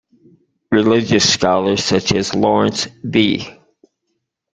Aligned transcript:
Religious 0.71 1.31
scholars 1.31 1.83
such 1.83 2.11
as 2.11 2.33
Laurence 2.33 2.87
B. 3.07 3.45